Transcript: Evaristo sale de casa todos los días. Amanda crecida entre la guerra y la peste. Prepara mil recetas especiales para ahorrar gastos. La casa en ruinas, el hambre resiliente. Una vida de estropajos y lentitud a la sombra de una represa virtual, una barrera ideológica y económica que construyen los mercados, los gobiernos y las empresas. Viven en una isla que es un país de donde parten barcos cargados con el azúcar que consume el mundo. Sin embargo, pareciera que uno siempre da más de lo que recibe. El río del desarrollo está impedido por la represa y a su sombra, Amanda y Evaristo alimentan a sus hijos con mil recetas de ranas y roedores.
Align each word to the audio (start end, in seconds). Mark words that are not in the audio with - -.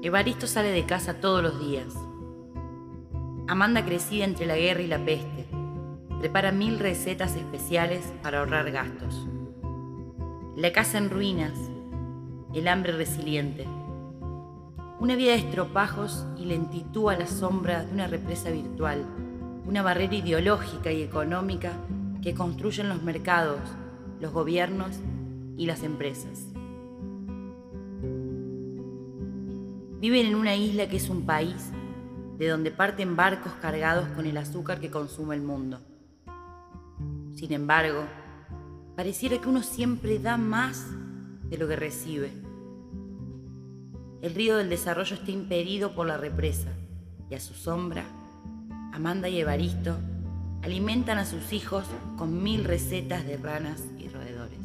Evaristo 0.00 0.46
sale 0.46 0.70
de 0.70 0.86
casa 0.86 1.14
todos 1.14 1.42
los 1.42 1.58
días. 1.58 1.92
Amanda 3.48 3.84
crecida 3.84 4.24
entre 4.24 4.46
la 4.46 4.56
guerra 4.56 4.82
y 4.82 4.86
la 4.86 5.04
peste. 5.04 5.48
Prepara 6.20 6.52
mil 6.52 6.78
recetas 6.78 7.34
especiales 7.34 8.12
para 8.22 8.38
ahorrar 8.38 8.70
gastos. 8.70 9.26
La 10.54 10.72
casa 10.72 10.98
en 10.98 11.10
ruinas, 11.10 11.58
el 12.54 12.68
hambre 12.68 12.92
resiliente. 12.92 13.66
Una 15.00 15.16
vida 15.16 15.32
de 15.32 15.38
estropajos 15.38 16.24
y 16.36 16.44
lentitud 16.44 17.10
a 17.10 17.18
la 17.18 17.26
sombra 17.26 17.84
de 17.84 17.92
una 17.92 18.06
represa 18.06 18.50
virtual, 18.50 19.04
una 19.66 19.82
barrera 19.82 20.14
ideológica 20.14 20.92
y 20.92 21.02
económica 21.02 21.72
que 22.22 22.34
construyen 22.34 22.88
los 22.88 23.02
mercados, 23.02 23.58
los 24.20 24.32
gobiernos 24.32 25.00
y 25.56 25.66
las 25.66 25.82
empresas. 25.82 26.46
Viven 29.98 30.26
en 30.26 30.34
una 30.36 30.54
isla 30.54 30.88
que 30.88 30.96
es 30.96 31.08
un 31.08 31.26
país 31.26 31.70
de 32.38 32.48
donde 32.48 32.70
parten 32.70 33.16
barcos 33.16 33.52
cargados 33.60 34.08
con 34.10 34.26
el 34.26 34.36
azúcar 34.36 34.80
que 34.80 34.90
consume 34.90 35.34
el 35.34 35.42
mundo. 35.42 35.80
Sin 37.34 37.52
embargo, 37.52 38.04
pareciera 38.94 39.40
que 39.40 39.48
uno 39.48 39.62
siempre 39.62 40.18
da 40.18 40.36
más 40.36 40.86
de 41.50 41.58
lo 41.58 41.66
que 41.66 41.76
recibe. 41.76 42.30
El 44.22 44.34
río 44.34 44.56
del 44.56 44.68
desarrollo 44.68 45.14
está 45.14 45.30
impedido 45.30 45.94
por 45.94 46.06
la 46.06 46.16
represa 46.16 46.72
y 47.30 47.34
a 47.34 47.40
su 47.40 47.54
sombra, 47.54 48.04
Amanda 48.92 49.28
y 49.28 49.40
Evaristo 49.40 49.96
alimentan 50.62 51.18
a 51.18 51.24
sus 51.24 51.52
hijos 51.52 51.84
con 52.16 52.42
mil 52.42 52.64
recetas 52.64 53.26
de 53.26 53.36
ranas 53.36 53.84
y 53.98 54.08
roedores. 54.08 54.58